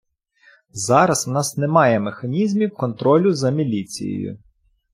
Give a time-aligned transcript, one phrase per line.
[0.73, 4.39] Зараз в нас немає механізмів контролю за міліцією.